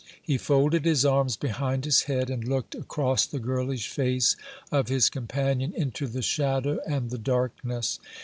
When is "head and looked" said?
2.09-2.73